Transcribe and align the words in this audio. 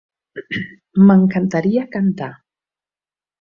M'encantaria 1.09 1.85
cantar. 1.97 2.31